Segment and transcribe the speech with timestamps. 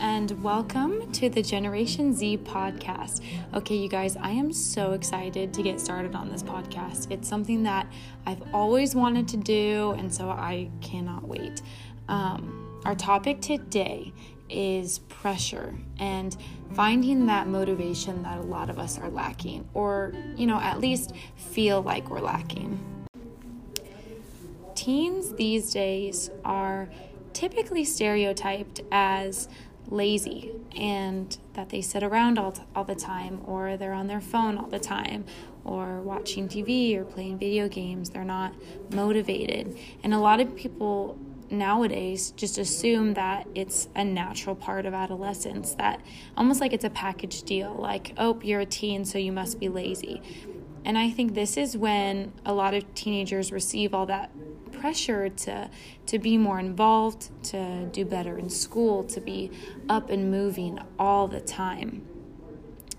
[0.00, 3.20] and welcome to the Generation Z podcast.
[3.52, 7.10] Okay, you guys, I am so excited to get started on this podcast.
[7.10, 7.90] It's something that
[8.24, 11.62] I've always wanted to do, and so I cannot wait.
[12.08, 14.12] Um, our topic today
[14.48, 16.36] is pressure and
[16.74, 21.12] finding that motivation that a lot of us are lacking, or, you know, at least
[21.34, 22.78] feel like we're lacking.
[24.76, 26.88] Teens these days are
[27.32, 29.48] typically stereotyped as
[29.90, 34.20] lazy and that they sit around all, t- all the time or they're on their
[34.20, 35.24] phone all the time
[35.64, 38.10] or watching TV or playing video games.
[38.10, 38.54] They're not
[38.92, 39.78] motivated.
[40.02, 41.18] And a lot of people
[41.50, 46.00] nowadays just assume that it's a natural part of adolescence, that
[46.36, 49.68] almost like it's a package deal, like, oh, you're a teen, so you must be
[49.68, 50.22] lazy.
[50.88, 54.30] And I think this is when a lot of teenagers receive all that
[54.72, 55.68] pressure to
[56.06, 59.50] to be more involved, to do better in school, to be
[59.86, 62.06] up and moving all the time.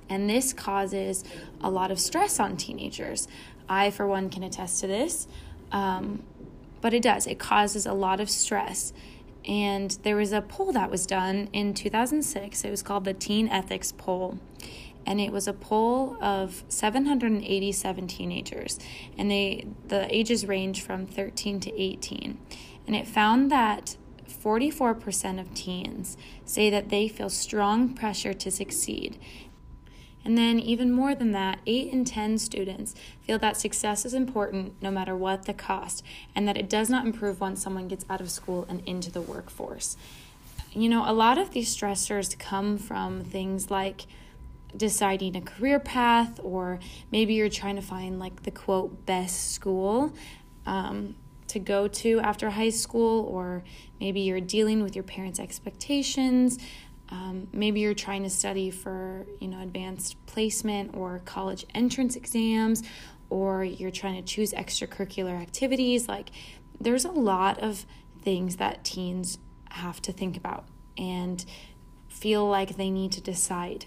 [0.07, 1.23] And this causes
[1.61, 3.27] a lot of stress on teenagers.
[3.67, 5.27] I, for one, can attest to this.
[5.71, 6.21] Um,
[6.81, 8.93] but it does, it causes a lot of stress.
[9.45, 12.63] And there was a poll that was done in 2006.
[12.63, 14.37] It was called the Teen Ethics Poll
[15.09, 18.79] and it was a poll of 787 teenagers
[19.17, 22.37] and they the ages range from 13 to 18
[22.87, 23.97] and it found that
[24.29, 26.15] 44% of teens
[26.45, 29.19] say that they feel strong pressure to succeed
[30.25, 34.73] and then, even more than that, 8 in 10 students feel that success is important
[34.81, 36.03] no matter what the cost,
[36.35, 39.21] and that it does not improve once someone gets out of school and into the
[39.21, 39.95] workforce.
[40.73, 44.05] You know, a lot of these stressors come from things like
[44.75, 46.79] deciding a career path, or
[47.11, 50.13] maybe you're trying to find like the quote best school
[50.65, 51.15] um,
[51.47, 53.63] to go to after high school, or
[53.99, 56.57] maybe you're dealing with your parents' expectations.
[57.09, 62.83] Um, maybe you're trying to study for you know advanced placement or college entrance exams,
[63.29, 66.07] or you're trying to choose extracurricular activities.
[66.07, 66.29] Like
[66.79, 67.85] there's a lot of
[68.21, 69.37] things that teens
[69.71, 70.65] have to think about
[70.97, 71.43] and
[72.07, 73.85] feel like they need to decide.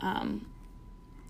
[0.00, 0.46] Um,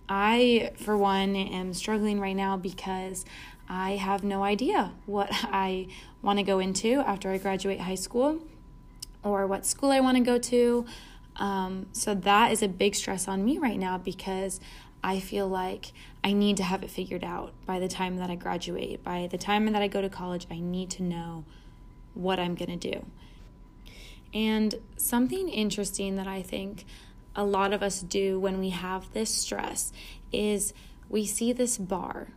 [0.08, 3.24] I, for one, am struggling right now because
[3.68, 5.88] I have no idea what I
[6.22, 8.40] want to go into after I graduate high school
[9.22, 10.86] or what school I want to go to.
[11.36, 14.60] Um, so that is a big stress on me right now because
[15.02, 15.92] I feel like
[16.24, 19.04] I need to have it figured out by the time that I graduate.
[19.04, 21.44] By the time that I go to college, I need to know
[22.14, 23.06] what I'm going to do.
[24.34, 26.84] And something interesting that I think
[27.34, 29.92] a lot of us do when we have this stress
[30.32, 30.72] is
[31.08, 32.28] we see this bar,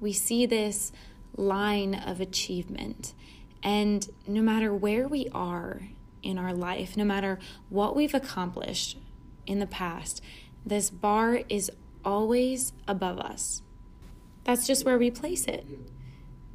[0.00, 0.92] we see this
[1.36, 3.14] line of achievement.
[3.62, 5.82] And no matter where we are
[6.22, 7.38] in our life, no matter
[7.68, 8.98] what we've accomplished
[9.46, 10.22] in the past,
[10.64, 11.70] this bar is
[12.04, 13.62] always above us.
[14.44, 15.66] That's just where we place it.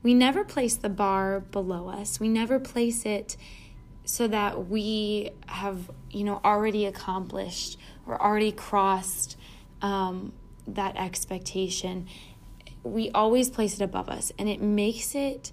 [0.03, 2.19] We never place the bar below us.
[2.19, 3.37] We never place it
[4.07, 9.37] so that we have you know already accomplished or already crossed
[9.81, 10.31] um,
[10.65, 12.07] that expectation.
[12.83, 15.51] We always place it above us and it makes it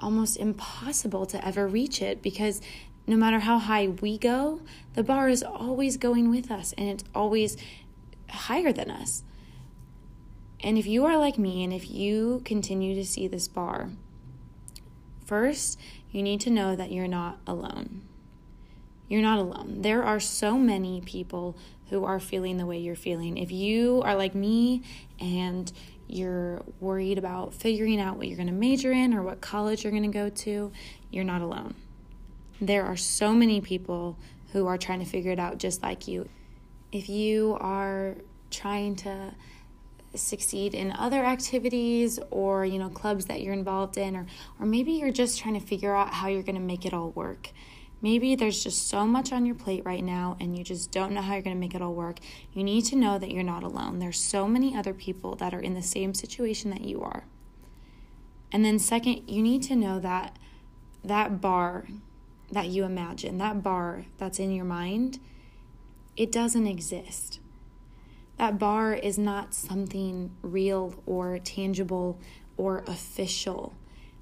[0.00, 2.60] almost impossible to ever reach it because
[3.06, 4.60] no matter how high we go
[4.92, 7.56] the bar is always going with us and it's always
[8.28, 9.24] higher than us.
[10.60, 13.88] And if you are like me and if you continue to see this bar
[15.24, 15.80] first
[16.14, 18.02] you need to know that you're not alone.
[19.08, 19.82] You're not alone.
[19.82, 21.56] There are so many people
[21.90, 23.36] who are feeling the way you're feeling.
[23.36, 24.82] If you are like me
[25.18, 25.72] and
[26.06, 29.90] you're worried about figuring out what you're going to major in or what college you're
[29.90, 30.70] going to go to,
[31.10, 31.74] you're not alone.
[32.60, 34.16] There are so many people
[34.52, 36.28] who are trying to figure it out just like you.
[36.92, 38.14] If you are
[38.52, 39.34] trying to
[40.16, 44.26] succeed in other activities or you know clubs that you're involved in or
[44.60, 47.10] or maybe you're just trying to figure out how you're going to make it all
[47.10, 47.50] work.
[48.02, 51.22] Maybe there's just so much on your plate right now and you just don't know
[51.22, 52.18] how you're going to make it all work.
[52.52, 53.98] You need to know that you're not alone.
[53.98, 57.24] There's so many other people that are in the same situation that you are.
[58.52, 60.38] And then second you need to know that
[61.02, 61.86] that bar
[62.50, 65.18] that you imagine that bar that's in your mind
[66.16, 67.40] it doesn't exist
[68.38, 72.18] that bar is not something real or tangible
[72.56, 73.74] or official.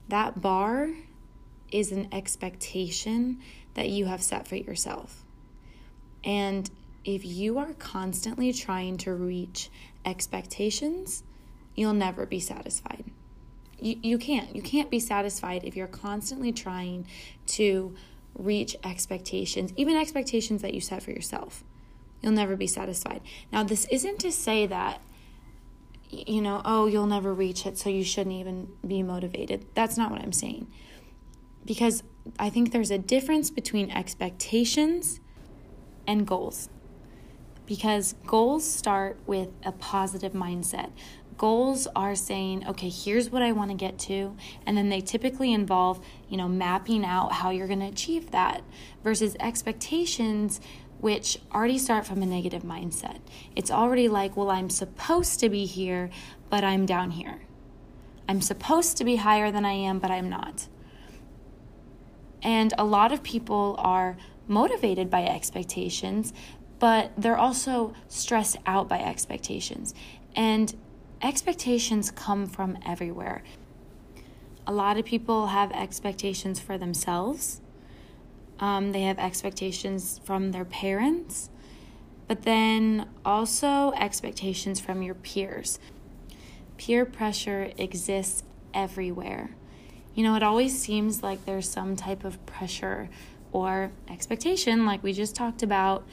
[0.08, 0.90] That bar
[1.70, 3.40] is an expectation
[3.74, 5.24] that you have set for yourself.
[6.24, 6.70] And
[7.04, 9.70] if you are constantly trying to reach
[10.04, 11.22] expectations,
[11.74, 13.04] you'll never be satisfied.
[13.80, 14.54] You, you can't.
[14.54, 17.06] You can't be satisfied if you're constantly trying
[17.46, 17.94] to
[18.34, 21.64] reach expectations, even expectations that you set for yourself.
[22.22, 23.20] You'll never be satisfied.
[23.52, 25.00] Now, this isn't to say that,
[26.10, 29.66] you know, oh, you'll never reach it, so you shouldn't even be motivated.
[29.74, 30.68] That's not what I'm saying.
[31.64, 32.02] Because
[32.38, 35.20] I think there's a difference between expectations
[36.06, 36.68] and goals.
[37.66, 40.90] Because goals start with a positive mindset.
[41.38, 44.36] Goals are saying, okay, here's what I want to get to.
[44.66, 48.62] And then they typically involve, you know, mapping out how you're going to achieve that
[49.02, 50.60] versus expectations
[51.02, 53.18] which already start from a negative mindset.
[53.56, 56.10] It's already like, well, I'm supposed to be here,
[56.48, 57.40] but I'm down here.
[58.28, 60.68] I'm supposed to be higher than I am, but I'm not.
[62.40, 64.16] And a lot of people are
[64.46, 66.32] motivated by expectations,
[66.78, 69.94] but they're also stressed out by expectations.
[70.36, 70.72] And
[71.20, 73.42] expectations come from everywhere.
[74.68, 77.60] A lot of people have expectations for themselves
[78.62, 81.50] um, they have expectations from their parents,
[82.28, 85.80] but then also expectations from your peers.
[86.78, 89.50] Peer pressure exists everywhere.
[90.14, 93.10] You know, it always seems like there's some type of pressure
[93.50, 96.06] or expectation, like we just talked about,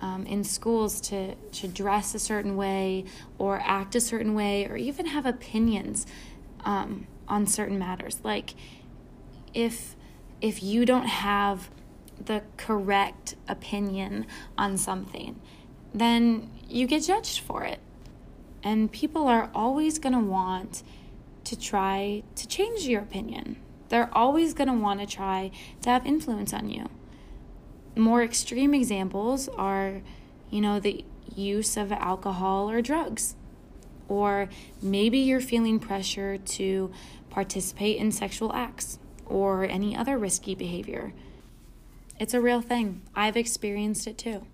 [0.00, 3.06] um, in schools to, to dress a certain way
[3.38, 6.06] or act a certain way or even have opinions
[6.66, 8.20] um, on certain matters.
[8.22, 8.54] Like
[9.54, 9.96] if
[10.42, 11.70] if you don't have
[12.22, 14.26] the correct opinion
[14.56, 15.40] on something,
[15.92, 17.80] then you get judged for it.
[18.62, 20.82] And people are always going to want
[21.44, 23.56] to try to change your opinion.
[23.90, 25.50] They're always going to want to try
[25.82, 26.88] to have influence on you.
[27.96, 30.00] More extreme examples are,
[30.50, 31.04] you know, the
[31.36, 33.36] use of alcohol or drugs.
[34.08, 34.48] Or
[34.82, 36.90] maybe you're feeling pressure to
[37.30, 41.12] participate in sexual acts or any other risky behavior.
[42.18, 43.02] It's a real thing.
[43.14, 44.46] I've experienced it too.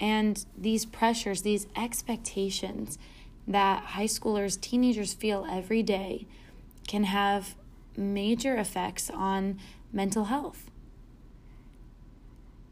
[0.00, 2.98] And these pressures, these expectations
[3.46, 6.26] that high schoolers, teenagers feel every day
[6.88, 7.54] can have
[7.96, 9.58] major effects on
[9.92, 10.70] mental health.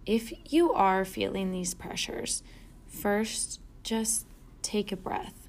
[0.06, 2.42] If you are feeling these pressures,
[2.88, 4.26] first, just
[4.62, 5.48] take a breath.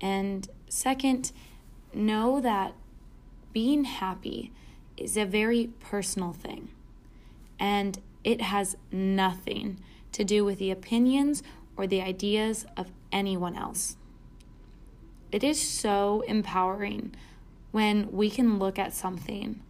[0.00, 1.32] And second,
[1.92, 2.74] know that
[3.52, 4.52] being happy
[4.96, 6.70] is a very personal thing.
[7.58, 9.80] And it has nothing
[10.12, 11.42] to do with the opinions
[11.76, 13.96] or the ideas of anyone else.
[15.32, 17.14] It is so empowering
[17.72, 19.60] when we can look at something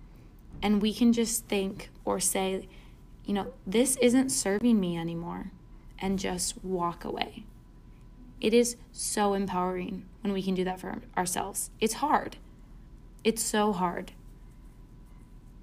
[0.62, 2.68] and we can just think or say,
[3.24, 5.50] you know, this isn't serving me anymore,
[5.98, 7.44] and just walk away.
[8.40, 11.70] It is so empowering when we can do that for ourselves.
[11.80, 12.36] It's hard.
[13.22, 14.12] It's so hard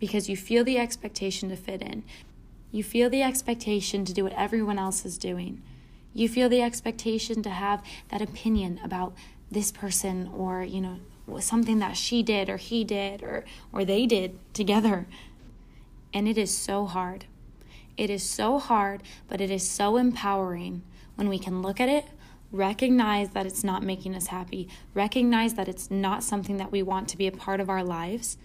[0.02, 2.04] because you feel the expectation to fit in.
[2.72, 5.62] You feel the expectation to do what everyone else is doing.
[6.14, 9.14] You feel the expectation to have that opinion about
[9.52, 10.98] this person or, you know,
[11.40, 15.06] something that she did or he did or or they did together.
[16.14, 17.26] And it is so hard.
[17.96, 20.82] It is so hard, but it is so empowering
[21.14, 22.06] when we can look at it,
[22.52, 27.08] recognize that it's not making us happy, recognize that it's not something that we want
[27.10, 28.38] to be a part of our lives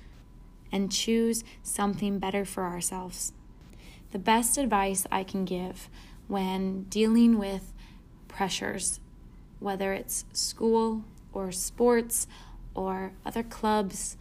[0.73, 3.33] and choose something better for ourselves.
[4.13, 5.89] The best advice I can give
[6.29, 7.73] when dealing with
[8.29, 9.01] pressures,
[9.59, 12.27] whether it's school or sports
[12.75, 14.17] or other clubs,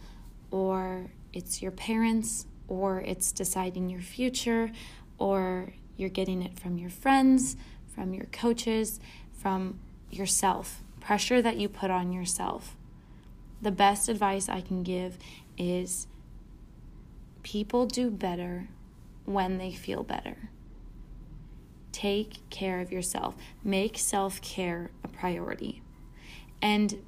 [0.50, 4.70] or it's your parents, or it's deciding your future,
[5.18, 7.56] or you're getting it from your friends,
[7.94, 9.00] from your coaches,
[9.32, 9.78] from
[10.10, 12.76] yourself, pressure that you put on yourself.
[13.62, 15.18] The best advice I can give
[15.56, 16.06] is
[17.46, 18.66] People do better
[19.24, 20.50] when they feel better.
[21.92, 23.36] Take care of yourself.
[23.62, 25.80] Make self care a priority.
[26.60, 27.04] And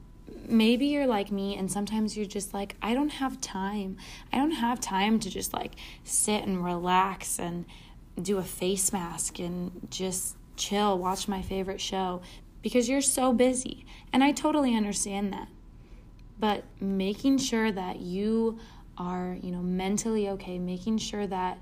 [0.46, 3.96] maybe you're like me and sometimes you're just like I don't have time.
[4.32, 5.72] I don't have time to just like
[6.04, 7.64] sit and relax and
[8.22, 12.22] do a face mask and just chill, watch my favorite show
[12.62, 13.84] because you're so busy.
[14.12, 15.48] And I totally understand that.
[16.38, 18.60] But making sure that you
[18.98, 21.58] are, you know, mentally okay, making sure that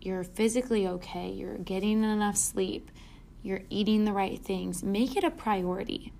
[0.00, 2.90] you're physically okay, you're getting enough sleep,
[3.42, 6.12] you're eating the right things, make it a priority.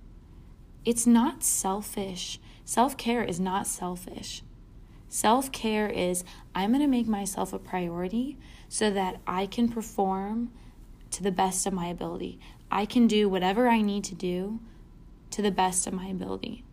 [0.84, 2.40] It's not selfish.
[2.64, 4.42] Self care is not selfish.
[5.08, 10.50] Self care is I'm going to make myself a priority so that I can perform
[11.10, 12.40] to the best of my ability.
[12.70, 14.60] I can do whatever I need to do
[15.30, 16.64] to the best of my ability.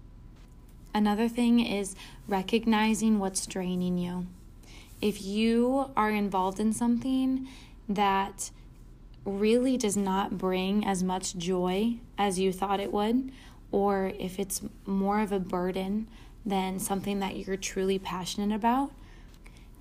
[0.94, 1.96] Another thing is
[2.28, 4.28] recognizing what's draining you.
[5.02, 7.48] If you are involved in something
[7.88, 8.52] that
[9.26, 13.32] really does not bring as much joy as you thought it would,
[13.72, 16.08] or if it's more of a burden
[16.46, 18.92] than something that you're truly passionate about,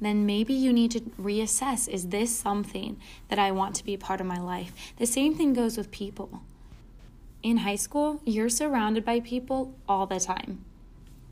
[0.01, 4.21] then maybe you need to reassess is this something that I want to be part
[4.21, 4.73] of my life?
[4.99, 6.43] The same thing goes with people.
[7.43, 10.65] In high school, you're surrounded by people all the time,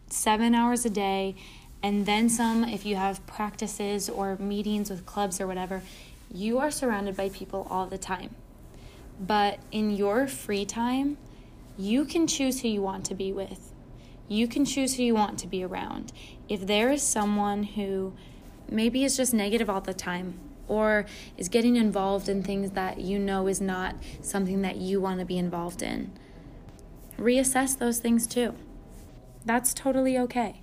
[0.08, 1.34] seven hours a day,
[1.82, 5.82] and then some if you have practices or meetings with clubs or whatever.
[6.32, 8.34] You are surrounded by people all the time.
[9.20, 11.16] But in your free time,
[11.78, 13.72] you can choose who you want to be with.
[14.28, 16.12] You can choose who you want to be around.
[16.48, 18.14] If there is someone who
[18.68, 23.18] maybe is just negative all the time or is getting involved in things that you
[23.18, 26.10] know is not something that you want to be involved in,
[27.18, 28.54] reassess those things too.
[29.46, 30.60] That's totally okay.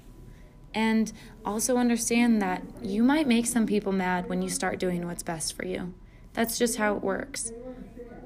[0.73, 1.11] And
[1.45, 5.53] also understand that you might make some people mad when you start doing what's best
[5.53, 5.93] for you.
[6.33, 7.53] That's just how it works.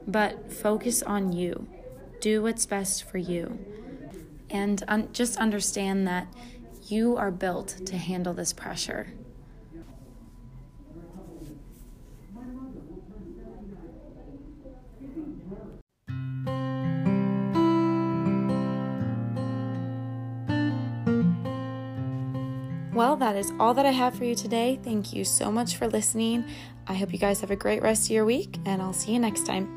[0.07, 1.67] But focus on you.
[2.19, 3.59] Do what's best for you.
[4.49, 6.27] And un- just understand that
[6.87, 9.13] you are built to handle this pressure.
[23.17, 24.79] That is all that I have for you today.
[24.83, 26.45] Thank you so much for listening.
[26.87, 29.19] I hope you guys have a great rest of your week, and I'll see you
[29.19, 29.76] next time.